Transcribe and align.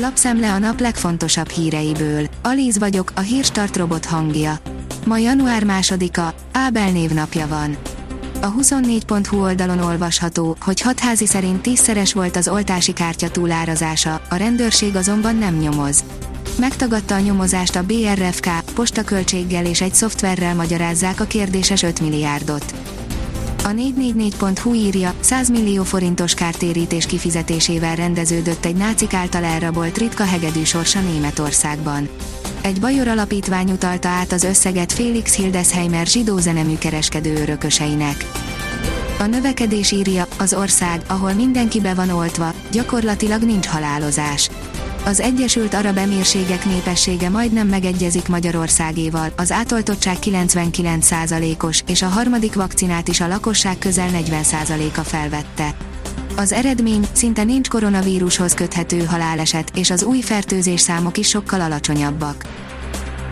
Lapszemle 0.00 0.52
a 0.52 0.58
nap 0.58 0.80
legfontosabb 0.80 1.48
híreiből. 1.48 2.28
Alíz 2.42 2.78
vagyok, 2.78 3.12
a 3.14 3.20
hírstart 3.20 3.76
robot 3.76 4.04
hangja. 4.04 4.58
Ma 5.06 5.18
január 5.18 5.64
másodika, 5.64 6.34
Ábel 6.52 6.90
névnapja 6.90 7.46
van. 7.46 7.76
A 8.40 8.52
24.hu 8.52 9.42
oldalon 9.42 9.78
olvasható, 9.78 10.56
hogy 10.60 10.80
hatházi 10.80 11.26
szerint 11.26 11.62
tízszeres 11.62 12.12
volt 12.12 12.36
az 12.36 12.48
oltási 12.48 12.92
kártya 12.92 13.30
túlárazása, 13.30 14.20
a 14.28 14.34
rendőrség 14.34 14.96
azonban 14.96 15.36
nem 15.36 15.56
nyomoz. 15.56 16.04
Megtagadta 16.58 17.14
a 17.14 17.20
nyomozást 17.20 17.76
a 17.76 17.82
BRFK, 17.82 18.48
postaköltséggel 18.74 19.66
és 19.66 19.80
egy 19.80 19.94
szoftverrel 19.94 20.54
magyarázzák 20.54 21.20
a 21.20 21.24
kérdéses 21.24 21.82
5 21.82 22.00
milliárdot. 22.00 22.74
A 23.68 23.70
444.hu 23.70 24.74
írja, 24.74 25.14
100 25.20 25.50
millió 25.50 25.82
forintos 25.82 26.34
kártérítés 26.34 27.06
kifizetésével 27.06 27.96
rendeződött 27.96 28.64
egy 28.64 28.76
nácik 28.76 29.14
által 29.14 29.44
elrabolt 29.44 29.98
ritka 29.98 30.24
hegedű 30.24 30.62
sorsa 30.62 31.00
Németországban. 31.00 32.08
Egy 32.60 32.80
Bajor 32.80 33.08
alapítvány 33.08 33.70
utalta 33.70 34.08
át 34.08 34.32
az 34.32 34.44
összeget 34.44 34.92
Félix 34.92 35.36
Hildesheimer 35.36 36.06
zsidó 36.06 36.38
zenemű 36.38 36.78
kereskedő 36.78 37.34
örököseinek. 37.34 38.24
A 39.18 39.26
növekedés 39.26 39.90
írja, 39.90 40.26
az 40.38 40.54
ország, 40.54 41.02
ahol 41.06 41.32
mindenki 41.32 41.80
be 41.80 41.94
van 41.94 42.10
oltva, 42.10 42.52
gyakorlatilag 42.72 43.42
nincs 43.42 43.66
halálozás. 43.66 44.50
Az 45.04 45.20
Egyesült 45.20 45.74
Arab 45.74 45.96
Emírségek 45.96 46.64
népessége 46.64 47.28
majdnem 47.28 47.68
megegyezik 47.68 48.28
Magyarországéval, 48.28 49.32
az 49.36 49.52
átoltottság 49.52 50.16
99%-os, 50.20 51.82
és 51.86 52.02
a 52.02 52.06
harmadik 52.06 52.54
vakcinát 52.54 53.08
is 53.08 53.20
a 53.20 53.28
lakosság 53.28 53.78
közel 53.78 54.08
40%-a 54.12 55.00
felvette. 55.00 55.74
Az 56.36 56.52
eredmény, 56.52 57.04
szinte 57.12 57.44
nincs 57.44 57.68
koronavírushoz 57.68 58.54
köthető 58.54 59.04
haláleset, 59.04 59.70
és 59.74 59.90
az 59.90 60.02
új 60.02 60.20
fertőzés 60.20 60.80
számok 60.80 61.18
is 61.18 61.28
sokkal 61.28 61.60
alacsonyabbak. 61.60 62.44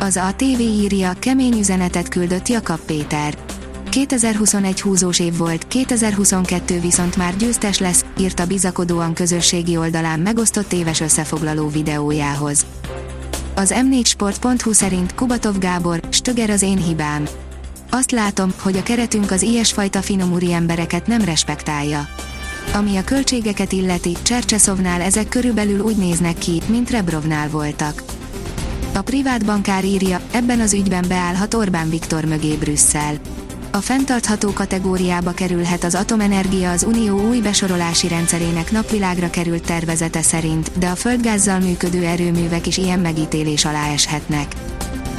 Az 0.00 0.16
ATV 0.16 0.60
írja, 0.60 1.12
kemény 1.18 1.58
üzenetet 1.58 2.08
küldött 2.08 2.48
Jakab 2.48 2.80
Péter. 2.80 3.49
2021 3.90 4.80
húzós 4.80 5.18
év 5.18 5.36
volt, 5.36 5.66
2022 5.66 6.80
viszont 6.80 7.16
már 7.16 7.36
győztes 7.36 7.78
lesz, 7.78 8.04
írta 8.18 8.46
bizakodóan 8.46 9.14
közösségi 9.14 9.76
oldalán 9.76 10.20
megosztott 10.20 10.72
éves 10.72 11.00
összefoglaló 11.00 11.68
videójához. 11.68 12.66
Az 13.54 13.74
m4sport.hu 13.76 14.72
szerint 14.72 15.14
Kubatov 15.14 15.58
Gábor, 15.58 16.00
Stöger 16.10 16.50
az 16.50 16.62
én 16.62 16.82
hibám. 16.82 17.28
Azt 17.90 18.10
látom, 18.10 18.52
hogy 18.62 18.76
a 18.76 18.82
keretünk 18.82 19.30
az 19.30 19.42
ilyesfajta 19.42 20.02
finom 20.02 20.38
embereket 20.52 21.06
nem 21.06 21.24
respektálja. 21.24 22.08
Ami 22.74 22.96
a 22.96 23.04
költségeket 23.04 23.72
illeti, 23.72 24.16
Csercseszovnál 24.22 25.00
ezek 25.00 25.28
körülbelül 25.28 25.80
úgy 25.80 25.96
néznek 25.96 26.38
ki, 26.38 26.62
mint 26.66 26.90
Rebrovnál 26.90 27.48
voltak. 27.48 28.02
A 28.94 29.02
privát 29.02 29.44
bankár 29.44 29.84
írja, 29.84 30.20
ebben 30.32 30.60
az 30.60 30.72
ügyben 30.72 31.04
beállhat 31.08 31.54
Orbán 31.54 31.90
Viktor 31.90 32.24
mögé 32.24 32.54
Brüsszel. 32.54 33.14
A 33.72 33.80
fenntartható 33.80 34.52
kategóriába 34.52 35.32
kerülhet 35.32 35.84
az 35.84 35.94
atomenergia 35.94 36.70
az 36.70 36.82
Unió 36.82 37.28
új 37.28 37.40
besorolási 37.40 38.08
rendszerének 38.08 38.70
napvilágra 38.70 39.30
került 39.30 39.62
tervezete 39.62 40.22
szerint, 40.22 40.78
de 40.78 40.88
a 40.88 40.94
földgázzal 40.94 41.58
működő 41.58 42.04
erőművek 42.04 42.66
is 42.66 42.76
ilyen 42.76 42.98
megítélés 42.98 43.64
alá 43.64 43.92
eshetnek. 43.92 44.54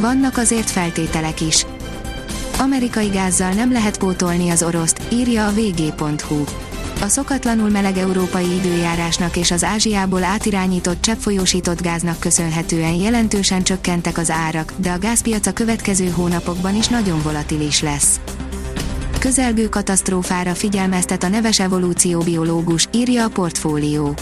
Vannak 0.00 0.36
azért 0.36 0.70
feltételek 0.70 1.40
is. 1.40 1.66
Amerikai 2.58 3.08
gázzal 3.08 3.52
nem 3.52 3.72
lehet 3.72 3.98
pótolni 3.98 4.50
az 4.50 4.62
oroszt, 4.62 5.02
írja 5.12 5.46
a 5.46 5.52
vg.hu. 5.52 6.44
A 7.00 7.08
szokatlanul 7.08 7.68
meleg 7.68 7.96
európai 7.96 8.54
időjárásnak 8.54 9.36
és 9.36 9.50
az 9.50 9.64
Ázsiából 9.64 10.24
átirányított 10.24 11.00
cseppfolyósított 11.00 11.82
gáznak 11.82 12.20
köszönhetően 12.20 12.94
jelentősen 12.94 13.62
csökkentek 13.62 14.18
az 14.18 14.30
árak, 14.30 14.72
de 14.76 14.90
a 14.90 14.98
gázpiac 14.98 15.46
a 15.46 15.52
következő 15.52 16.08
hónapokban 16.08 16.76
is 16.76 16.86
nagyon 16.86 17.22
volatilis 17.22 17.82
lesz. 17.82 18.20
Közelgő 19.18 19.68
katasztrófára 19.68 20.54
figyelmeztet 20.54 21.22
a 21.22 21.28
neves 21.28 21.60
evolúcióbiológus, 21.60 22.88
írja 22.92 23.24
a 23.24 23.28
portfólió. 23.28 24.14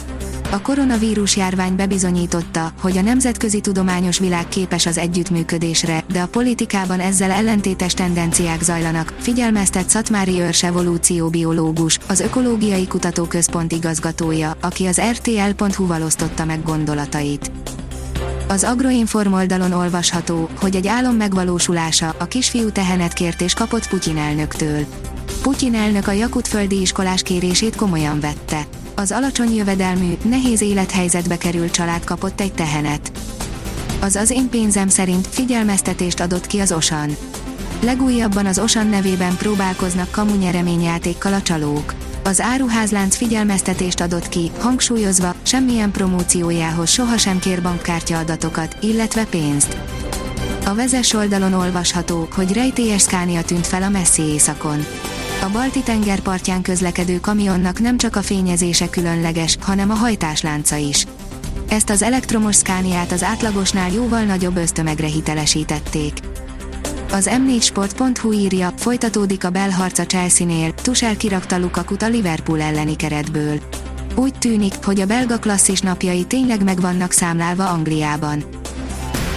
A 0.51 0.61
koronavírus 0.61 1.37
járvány 1.37 1.77
bebizonyította, 1.77 2.73
hogy 2.81 2.97
a 2.97 3.03
nemzetközi 3.03 3.61
tudományos 3.61 4.19
világ 4.19 4.49
képes 4.49 4.87
az 4.87 4.99
együttműködésre, 4.99 6.05
de 6.13 6.21
a 6.21 6.27
politikában 6.27 7.01
ezzel 7.01 7.31
ellentétes 7.31 7.95
tendenciák 7.95 8.63
zajlanak, 8.63 9.15
figyelmeztet 9.19 9.89
Szatmári 9.89 10.41
Őrs 10.41 10.63
evolúcióbiológus, 10.63 11.99
az 12.09 12.21
Ökológiai 12.21 12.87
Kutatóközpont 12.87 13.73
igazgatója, 13.73 14.57
aki 14.61 14.87
az 14.87 15.01
rtl.hu-val 15.01 16.03
osztotta 16.03 16.45
meg 16.45 16.63
gondolatait. 16.63 17.51
Az 18.49 18.65
Agroinform 18.65 19.33
oldalon 19.33 19.73
olvasható, 19.73 20.49
hogy 20.61 20.77
egy 20.77 20.87
álom 20.87 21.15
megvalósulása, 21.15 22.15
a 22.19 22.25
kisfiú 22.25 22.71
tehenet 22.71 23.13
kért 23.13 23.41
és 23.41 23.55
kapott 23.55 23.89
Putyin 23.89 24.17
elnöktől. 24.17 24.85
Putyin 25.43 25.75
elnök 25.75 26.09
a 26.09 26.13
jakutföldi 26.13 26.81
iskolás 26.81 27.23
kérését 27.23 27.77
komolyan 27.77 28.21
vette. 28.21 28.67
Az 28.95 29.13
alacsony 29.13 29.55
jövedelmű, 29.55 30.13
nehéz 30.23 30.61
élethelyzetbe 30.61 31.39
került 31.39 31.71
család 31.71 32.05
kapott 32.05 32.41
egy 32.41 32.53
tehenet. 32.53 33.13
Az 34.01 34.17
az 34.17 34.31
én 34.31 34.49
pénzem 34.49 34.89
szerint 34.89 35.27
figyelmeztetést 35.27 36.21
adott 36.21 36.47
ki 36.47 36.59
az 36.59 36.73
Osan. 36.73 37.17
Legújabban 37.83 38.47
az 38.47 38.59
Osan 38.59 38.87
nevében 38.87 39.37
próbálkoznak 39.37 40.11
kamu 40.11 40.35
nyereményjátékkal 40.35 41.33
a 41.33 41.43
csalók. 41.43 41.95
Az 42.27 42.41
áruházlánc 42.41 43.17
figyelmeztetést 43.17 44.01
adott 44.01 44.29
ki, 44.29 44.51
hangsúlyozva, 44.59 45.35
semmilyen 45.43 45.91
promóciójához 45.91 46.91
sohasem 46.91 47.39
kér 47.39 47.63
bankkártya 47.63 48.19
adatokat, 48.19 48.77
illetve 48.81 49.25
pénzt. 49.25 49.77
A 50.65 50.75
vezes 50.75 51.13
oldalon 51.13 51.53
olvasható, 51.53 52.29
hogy 52.35 52.53
rejtélyes 52.53 53.03
Scania 53.03 53.43
tűnt 53.43 53.67
fel 53.67 53.83
a 53.83 53.89
messzi 53.89 54.23
éjszakon. 54.23 54.87
A 55.43 55.49
balti 55.53 55.81
tenger 55.81 56.21
partján 56.21 56.63
közlekedő 56.63 57.21
kamionnak 57.21 57.81
nem 57.81 57.97
csak 57.97 58.17
a 58.17 58.23
fényezése 58.23 58.89
különleges, 58.89 59.57
hanem 59.61 59.91
a 59.91 59.95
hajtáslánca 59.95 60.77
is. 60.77 61.07
Ezt 61.69 61.91
az 61.91 62.03
elektromos 62.03 62.57
Scaniát 62.57 63.13
az 63.13 63.23
átlagosnál 63.23 63.93
jóval 63.93 64.23
nagyobb 64.23 64.57
ösztömegre 64.57 65.07
hitelesítették. 65.07 66.13
Az 67.17 67.31
m4sport.hu 67.33 68.33
írja, 68.33 68.73
folytatódik 68.77 69.45
a 69.45 69.51
belharc 69.51 69.99
a 69.99 70.07
Chelsea-nél, 70.07 70.75
Tuchel 70.75 71.17
kirakta 71.17 71.59
Lukakut 71.59 72.03
a 72.03 72.09
Liverpool 72.09 72.61
elleni 72.61 72.97
keretből. 72.97 73.61
Úgy 74.15 74.39
tűnik, 74.39 74.75
hogy 74.85 75.01
a 75.01 75.07
belga 75.07 75.39
klasszis 75.39 75.81
napjai 75.81 76.25
tényleg 76.25 76.65
meg 76.65 76.81
vannak 76.81 77.13
számlálva 77.13 77.69
Angliában. 77.69 78.45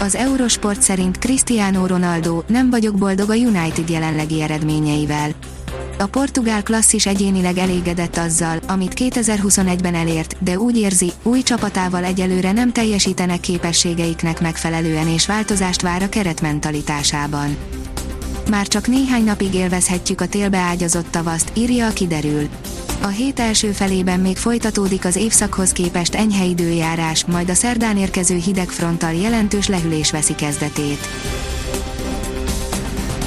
Az 0.01 0.15
Eurosport 0.15 0.81
szerint 0.81 1.17
Cristiano 1.17 1.87
Ronaldo, 1.87 2.41
nem 2.47 2.69
vagyok 2.69 2.95
boldog 2.95 3.29
a 3.29 3.35
United 3.35 3.89
jelenlegi 3.89 4.41
eredményeivel. 4.41 5.29
A 5.99 6.05
portugál 6.05 6.63
klasszis 6.63 7.05
egyénileg 7.05 7.57
elégedett 7.57 8.17
azzal, 8.17 8.59
amit 8.67 8.93
2021-ben 8.95 9.95
elért, 9.95 10.43
de 10.43 10.57
úgy 10.57 10.77
érzi, 10.77 11.11
új 11.23 11.41
csapatával 11.41 12.03
egyelőre 12.03 12.51
nem 12.51 12.71
teljesítenek 12.71 13.39
képességeiknek 13.39 14.41
megfelelően 14.41 15.07
és 15.07 15.27
változást 15.27 15.81
vár 15.81 16.01
a 16.01 16.09
keretmentalitásában. 16.09 17.57
Már 18.49 18.67
csak 18.67 18.87
néhány 18.87 19.23
napig 19.23 19.53
élvezhetjük 19.53 20.21
a 20.21 20.27
télbe 20.27 20.57
ágyazott 20.57 21.11
tavaszt, 21.11 21.51
írja 21.53 21.87
a 21.87 21.93
kiderül. 21.93 22.49
A 23.01 23.07
hét 23.07 23.39
első 23.39 23.71
felében 23.71 24.19
még 24.19 24.37
folytatódik 24.37 25.05
az 25.05 25.15
évszakhoz 25.15 25.71
képest 25.71 26.15
enyhe 26.15 26.45
időjárás, 26.45 27.25
majd 27.25 27.49
a 27.49 27.53
szerdán 27.53 27.97
érkező 27.97 28.35
hideg 28.35 28.69
fronttal 28.69 29.13
jelentős 29.13 29.67
lehűlés 29.67 30.11
veszi 30.11 30.35
kezdetét. 30.35 31.07